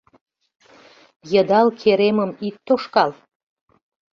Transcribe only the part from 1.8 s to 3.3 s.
керемым ит тошкал-